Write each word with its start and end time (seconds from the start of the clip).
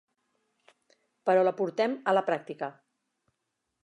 Però 1.29 1.43
la 1.47 1.53
portem 1.59 1.93
a 2.13 2.15
la 2.19 2.23
pràctica. 2.31 2.71